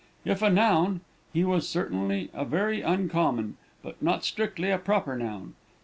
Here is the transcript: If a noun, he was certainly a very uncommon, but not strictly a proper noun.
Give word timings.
If 0.25 0.41
a 0.41 0.49
noun, 0.49 1.01
he 1.31 1.43
was 1.43 1.69
certainly 1.69 2.31
a 2.33 2.43
very 2.43 2.81
uncommon, 2.81 3.57
but 3.83 4.01
not 4.01 4.23
strictly 4.25 4.71
a 4.71 4.79
proper 4.79 5.15
noun. 5.15 5.53